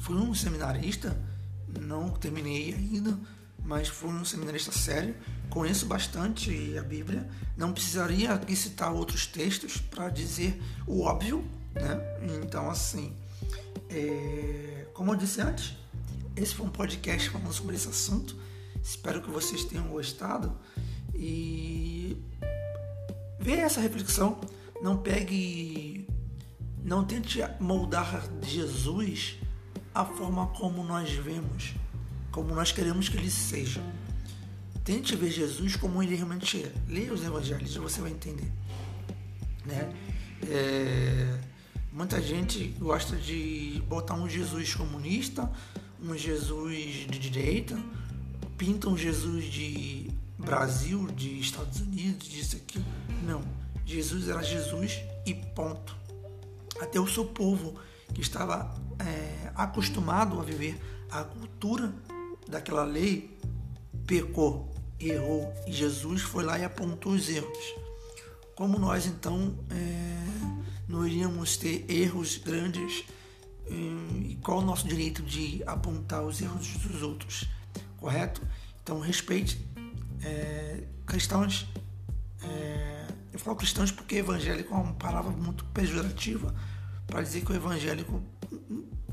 fui 0.03 0.17
um 0.17 0.35
seminarista, 0.35 1.17
não 1.79 2.09
terminei 2.09 2.73
ainda, 2.73 3.17
mas 3.63 3.87
fui 3.87 4.09
um 4.09 4.25
seminarista 4.25 4.69
sério, 4.69 5.15
conheço 5.49 5.85
bastante 5.85 6.77
a 6.77 6.83
Bíblia, 6.83 7.25
não 7.55 7.71
precisaria 7.71 8.33
aqui 8.33 8.53
citar 8.53 8.91
outros 8.91 9.25
textos 9.25 9.77
para 9.77 10.09
dizer 10.09 10.61
o 10.85 11.03
óbvio, 11.03 11.47
né? 11.73 12.01
Então, 12.43 12.69
assim, 12.69 13.13
é, 13.89 14.87
como 14.93 15.13
eu 15.13 15.15
disse 15.15 15.39
antes, 15.39 15.77
esse 16.35 16.53
foi 16.53 16.65
um 16.65 16.69
podcast 16.69 17.29
falando 17.29 17.53
sobre 17.53 17.77
esse 17.77 17.87
assunto. 17.87 18.35
Espero 18.83 19.21
que 19.21 19.29
vocês 19.29 19.63
tenham 19.63 19.87
gostado 19.87 20.53
e 21.15 22.17
veja 23.39 23.61
essa 23.61 23.79
reflexão. 23.79 24.41
Não 24.81 24.97
pegue, 24.97 26.09
não 26.83 27.05
tente 27.05 27.39
moldar 27.61 28.27
Jesus 28.41 29.37
a 29.93 30.05
forma 30.05 30.47
como 30.47 30.83
nós 30.83 31.11
vemos, 31.11 31.73
como 32.31 32.53
nós 32.55 32.71
queremos 32.71 33.09
que 33.09 33.17
ele 33.17 33.29
seja. 33.29 33.81
Tente 34.83 35.15
ver 35.15 35.31
Jesus 35.31 35.75
como 35.75 36.03
ele 36.03 36.15
realmente 36.15 36.61
é. 36.61 36.71
Leia 36.87 37.13
os 37.13 37.23
evangelhos 37.23 37.75
e 37.75 37.79
você 37.79 38.01
vai 38.01 38.11
entender. 38.11 38.51
Né? 39.65 39.93
É 40.43 41.39
Muita 41.93 42.19
gente 42.19 42.69
gosta 42.79 43.15
de 43.15 43.79
botar 43.87 44.15
um 44.15 44.27
Jesus 44.27 44.73
comunista, 44.73 45.47
um 46.01 46.17
Jesus 46.17 47.05
de 47.07 47.19
direita, 47.19 47.79
pinta 48.57 48.89
um 48.89 48.97
Jesus 48.97 49.45
de 49.45 50.09
Brasil, 50.39 51.05
de 51.15 51.39
Estados 51.39 51.81
Unidos, 51.81 52.27
disso 52.27 52.55
aqui. 52.55 52.83
Não. 53.21 53.43
Jesus 53.85 54.27
era 54.27 54.41
Jesus 54.41 55.01
e 55.23 55.35
ponto. 55.35 55.95
Até 56.81 56.99
o 56.99 57.07
seu 57.07 57.25
povo 57.25 57.75
que 58.13 58.21
estava 58.21 58.73
é, 58.99 59.51
acostumado 59.55 60.39
a 60.39 60.43
viver 60.43 60.79
a 61.09 61.23
cultura 61.23 61.93
daquela 62.47 62.83
lei 62.83 63.37
pecou, 64.05 64.73
errou 64.99 65.53
e 65.67 65.71
Jesus 65.71 66.21
foi 66.21 66.43
lá 66.43 66.57
e 66.57 66.63
apontou 66.63 67.13
os 67.13 67.29
erros. 67.29 67.75
Como 68.55 68.77
nós 68.77 69.05
então 69.05 69.57
é, 69.69 70.25
não 70.87 71.05
iríamos 71.05 71.57
ter 71.57 71.85
erros 71.89 72.37
grandes 72.37 73.05
e 73.69 74.37
qual 74.43 74.59
o 74.59 74.61
nosso 74.61 74.87
direito 74.87 75.23
de 75.23 75.63
apontar 75.65 76.23
os 76.23 76.41
erros 76.41 76.67
dos 76.77 77.01
outros, 77.01 77.47
correto? 77.97 78.41
Então 78.81 78.99
respeite 78.99 79.65
é, 80.21 80.83
cristãos. 81.05 81.67
É, 82.43 83.07
eu 83.31 83.39
falo 83.39 83.55
cristãos 83.55 83.91
porque 83.91 84.15
evangélico 84.15 84.73
é 84.73 84.77
uma 84.77 84.93
palavra 84.93 85.31
muito 85.31 85.63
pejorativa 85.65 86.53
para 87.07 87.21
dizer 87.21 87.43
que 87.43 87.51
o 87.51 87.55
evangélico 87.55 88.21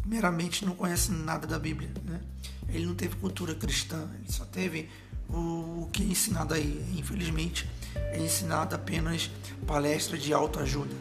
meramente 0.07 0.65
não 0.65 0.75
conhece 0.75 1.11
nada 1.13 1.47
da 1.47 1.59
Bíblia, 1.59 1.91
né? 2.05 2.21
Ele 2.69 2.87
não 2.87 2.95
teve 2.95 3.17
cultura 3.17 3.55
cristã, 3.55 4.09
ele 4.19 4.33
só 4.33 4.45
teve 4.45 4.89
o, 5.29 5.89
que 5.93 6.03
é 6.03 6.07
ensinado 6.07 6.55
aí. 6.55 6.85
Infelizmente, 6.97 7.69
é 7.95 8.19
ensinado 8.19 8.75
apenas 8.75 9.31
palestra 9.67 10.17
de 10.17 10.33
autoajuda. 10.33 10.95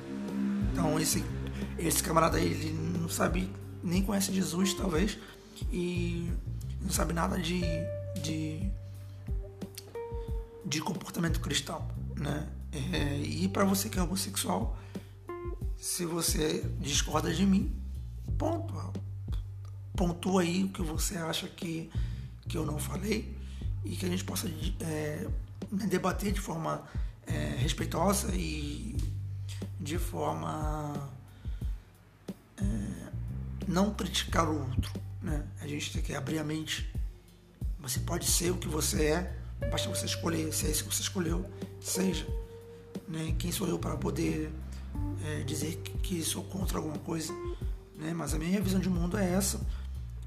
Então, 0.71 0.99
esse, 0.99 1.23
esse 1.77 2.01
camarada 2.03 2.37
aí, 2.37 2.45
ele 2.45 2.71
não 2.99 3.09
sabe, 3.09 3.51
nem 3.83 4.01
conhece 4.01 4.33
Jesus, 4.33 4.73
talvez, 4.73 5.17
e 5.71 6.31
não 6.81 6.89
sabe 6.89 7.13
nada 7.13 7.39
de, 7.39 7.61
de, 8.21 8.69
de 10.65 10.81
comportamento 10.81 11.39
cristão, 11.39 11.87
né? 12.15 12.47
É, 12.71 13.17
e 13.21 13.47
para 13.47 13.65
você 13.65 13.89
que 13.89 13.97
é 13.97 14.01
homossexual, 14.01 14.77
se 15.79 16.05
você 16.05 16.65
discorda 16.79 17.33
de 17.33 17.45
mim, 17.45 17.73
ponto. 18.37 18.73
Pontua 19.95 20.41
aí 20.41 20.65
o 20.65 20.69
que 20.69 20.81
você 20.81 21.17
acha 21.17 21.47
que, 21.47 21.89
que 22.47 22.57
eu 22.57 22.65
não 22.65 22.77
falei 22.77 23.35
e 23.85 23.95
que 23.95 24.05
a 24.05 24.09
gente 24.09 24.23
possa 24.23 24.49
é, 24.81 25.25
debater 25.71 26.33
de 26.33 26.39
forma 26.39 26.83
é, 27.25 27.55
respeitosa 27.57 28.33
e 28.35 28.95
de 29.79 29.97
forma 29.97 31.09
é, 32.57 32.63
não 33.67 33.93
criticar 33.93 34.49
o 34.49 34.59
outro. 34.59 34.91
Né? 35.21 35.45
A 35.61 35.67
gente 35.67 35.93
tem 35.93 36.01
que 36.01 36.13
abrir 36.13 36.39
a 36.39 36.43
mente. 36.43 36.93
Você 37.79 38.01
pode 38.01 38.25
ser 38.25 38.51
o 38.51 38.57
que 38.57 38.67
você 38.67 39.05
é, 39.05 39.39
basta 39.71 39.87
você 39.87 40.05
escolher. 40.05 40.53
Se 40.53 40.67
é 40.67 40.71
isso 40.71 40.83
que 40.83 40.93
você 40.93 41.01
escolheu, 41.01 41.49
seja. 41.79 42.27
Né? 43.07 43.33
Quem 43.39 43.51
sou 43.51 43.67
eu 43.67 43.79
para 43.79 43.95
poder 43.95 44.51
é, 45.25 45.43
dizer 45.43 45.77
que, 45.77 45.97
que, 45.97 46.23
sou 46.23 46.43
contra 46.43 46.77
alguma 46.77 46.99
coisa? 46.99 47.33
Né? 47.95 48.13
Mas 48.13 48.33
a 48.33 48.39
minha 48.39 48.61
visão 48.61 48.79
de 48.79 48.89
mundo 48.89 49.17
é 49.17 49.33
essa. 49.33 49.59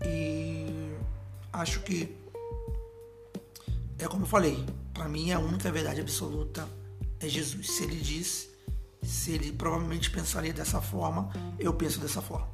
E 0.04 0.94
acho 1.52 1.80
que 1.80 2.16
é 3.98 4.08
como 4.08 4.24
eu 4.24 4.28
falei, 4.28 4.64
para 4.92 5.08
mim 5.08 5.30
a 5.30 5.38
única 5.38 5.70
verdade 5.70 6.00
absoluta 6.00 6.68
é 7.20 7.28
Jesus. 7.28 7.70
Se 7.70 7.84
ele 7.84 7.96
disse, 7.96 8.50
se 9.02 9.32
ele 9.32 9.52
provavelmente 9.52 10.10
pensaria 10.10 10.52
dessa 10.52 10.80
forma, 10.80 11.30
eu 11.58 11.72
penso 11.72 12.00
dessa 12.00 12.20
forma, 12.20 12.48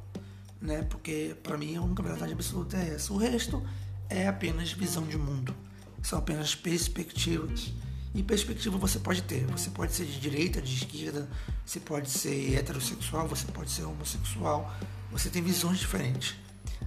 né? 0.61 0.83
Porque 0.83 1.35
para 1.41 1.57
mim 1.57 1.75
a 1.75 1.81
única 1.81 2.03
verdade 2.03 2.33
absoluta 2.33 2.77
é 2.77 2.95
essa. 2.95 3.11
O 3.13 3.17
resto 3.17 3.63
é 4.09 4.27
apenas 4.27 4.71
visão 4.71 5.07
de 5.07 5.17
mundo. 5.17 5.55
São 6.03 6.19
apenas 6.19 6.55
perspectivas. 6.55 7.73
E 8.13 8.23
perspectiva 8.23 8.77
você 8.77 8.99
pode 8.99 9.21
ter. 9.23 9.45
Você 9.47 9.69
pode 9.69 9.93
ser 9.93 10.05
de 10.05 10.19
direita, 10.19 10.61
de 10.61 10.73
esquerda, 10.75 11.29
você 11.65 11.79
pode 11.79 12.09
ser 12.09 12.55
heterossexual, 12.55 13.27
você 13.27 13.45
pode 13.51 13.71
ser 13.71 13.83
homossexual. 13.83 14.73
Você 15.11 15.29
tem 15.29 15.41
visões 15.41 15.79
diferentes. 15.79 16.35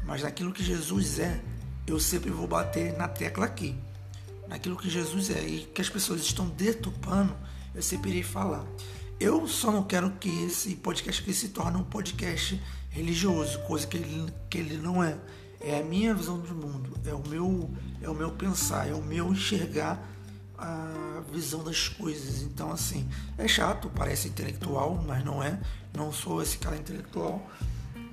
Mas 0.05 0.23
naquilo 0.23 0.53
que 0.53 0.65
Jesus 0.65 1.19
é, 1.19 1.41
eu 1.87 2.01
sempre 2.01 2.31
vou 2.31 2.47
bater 2.47 2.97
na 2.97 3.09
tecla 3.09 3.47
aqui 3.47 3.77
naquilo 4.53 4.77
que 4.77 4.91
Jesus 4.91 5.31
é 5.31 5.43
e 5.43 5.61
que 5.75 5.81
as 5.81 5.89
pessoas 5.89 6.21
estão 6.21 6.47
deturpando, 6.47 7.35
eu 7.75 7.83
sempre 7.83 8.11
irei 8.11 8.23
falar. 8.23 8.67
Eu 9.19 9.49
só 9.49 9.73
não 9.73 9.83
quero 9.83 10.11
que 10.13 10.29
esse 10.45 10.77
podcast 10.77 11.23
aqui 11.23 11.33
se 11.33 11.49
torne 11.49 11.79
um 11.79 11.85
podcast 11.85 12.61
religioso, 12.91 13.61
coisa 13.61 13.87
que 13.87 13.97
ele, 13.97 14.33
que 14.51 14.59
ele 14.59 14.77
não 14.77 15.03
é. 15.03 15.17
É 15.59 15.79
a 15.79 15.83
minha 15.83 16.13
visão 16.13 16.39
do 16.39 16.55
mundo, 16.55 16.99
é 17.07 17.15
o 17.15 17.27
meu, 17.27 17.71
é 18.03 18.11
o 18.11 18.15
meu 18.15 18.33
pensar, 18.33 18.89
é 18.89 18.93
o 18.93 19.03
meu 19.03 19.33
enxergar 19.33 20.07
a 20.63 21.23
visão 21.33 21.65
das 21.65 21.89
coisas. 21.89 22.43
Então, 22.43 22.71
assim, 22.71 23.09
é 23.37 23.49
chato, 23.49 23.91
parece 23.95 24.29
intelectual, 24.29 25.03
mas 25.07 25.25
não 25.25 25.43
é. 25.43 25.61
Não 25.95 26.13
sou 26.13 26.41
esse 26.41 26.57
cara 26.59 26.77
intelectual, 26.77 27.51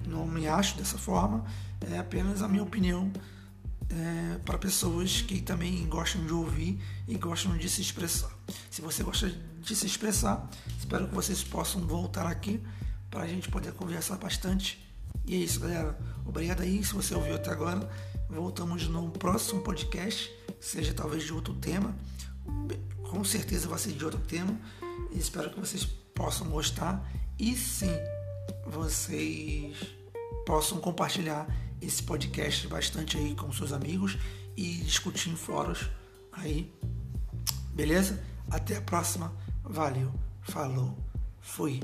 não 0.08 0.26
me 0.26 0.48
acho 0.48 0.76
dessa 0.78 0.98
forma. 0.98 1.46
É 1.92 2.00
apenas 2.00 2.42
a 2.42 2.48
minha 2.48 2.64
opinião 2.64 3.12
é, 3.90 4.40
para 4.44 4.58
pessoas 4.58 5.22
que 5.22 5.42
também 5.42 5.88
gostam 5.88 6.26
de 6.26 6.34
ouvir 6.34 6.82
e 7.08 7.16
gostam 7.16 7.56
de 7.56 7.70
se 7.70 7.82
expressar. 7.82 8.32
Se 8.70 8.82
você 8.82 9.04
gosta 9.04 9.30
de 9.62 9.76
se 9.76 9.86
expressar, 9.86 10.50
espero 10.78 11.08
que 11.08 11.16
vocês 11.16 11.44
possam 11.44 11.86
voltar 11.86 12.26
aqui 12.26 12.62
para 13.10 13.24
a 13.24 13.28
gente 13.28 13.50
poder 13.50 13.74
conversar 13.74 14.18
bastante. 14.18 14.84
E 15.26 15.36
é 15.36 15.38
isso, 15.38 15.60
galera. 15.60 15.98
Obrigado 16.26 16.62
aí 16.62 16.84
se 16.84 16.94
você 16.94 17.14
ouviu 17.14 17.36
até 17.36 17.52
agora. 17.52 17.90
Voltamos 18.30 18.88
no 18.88 19.10
próximo 19.10 19.62
podcast, 19.62 20.32
seja 20.60 20.94
talvez 20.94 21.24
de 21.24 21.34
outro 21.34 21.54
tema. 21.56 21.96
Com 23.10 23.24
certeza 23.24 23.68
vai 23.68 23.80
ser 23.80 23.94
de 23.94 24.06
outro 24.06 24.20
tema. 24.20 24.58
Espero 25.12 25.50
que 25.50 25.60
vocês 25.60 25.86
possam 26.14 26.50
gostar. 26.50 27.04
E 27.38 27.56
sim, 27.56 27.96
vocês 28.68 29.76
possam 30.46 30.80
compartilhar 30.80 31.48
esse 31.82 32.04
podcast 32.04 32.68
bastante 32.68 33.18
aí 33.18 33.36
com 33.36 33.52
seus 33.52 33.72
amigos 33.72 34.18
e 34.56 34.76
discutir 34.78 35.30
em 35.30 35.36
fóruns 35.36 35.90
aí. 36.32 36.74
Beleza? 37.74 38.22
Até 38.50 38.78
a 38.78 38.82
próxima. 38.82 39.34
Valeu. 39.64 40.12
Falou. 40.42 40.98
Fui. 41.40 41.82